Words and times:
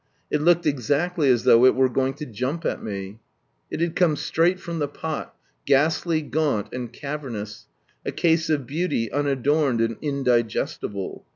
It 0.31 0.41
looked 0.41 0.65
exactly 0.65 1.29
as 1.29 1.43
though 1.43 1.63
it 1.63 1.75
were 1.75 1.87
going 1.87 2.15
to 2.15 2.25
jump 2.25 2.65
at 2.65 2.81
me. 2.81 3.19
It 3.69 3.81
had 3.81 3.95
come 3.95 4.15
straight 4.15 4.59
from 4.59 4.79
the 4.79 4.87
pot, 4.87 5.35
ghastly, 5.67 6.23
gaunt, 6.23 6.69
and 6.73 6.91
cavernous: 6.91 7.67
a 8.03 8.11
case 8.11 8.49
of 8.49 8.65
beauty 8.65 9.11
unadorned 9.11 9.79
and 9.79 9.97
indigestible. 10.01 11.27